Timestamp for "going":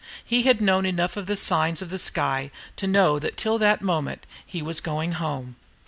4.79-5.11